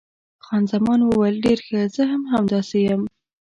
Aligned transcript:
خان 0.45 0.63
زمان 0.73 0.99
وویل، 1.03 1.35
ډېر 1.45 1.59
ښه، 1.67 1.79
زه 1.95 2.03
هم 2.11 2.21
همداسې 2.33 2.77
یم. 2.87 3.01